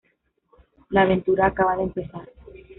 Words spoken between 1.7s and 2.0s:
de